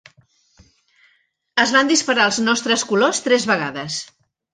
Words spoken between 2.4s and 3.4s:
nostres colors